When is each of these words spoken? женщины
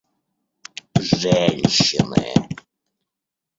женщины 1.03 2.33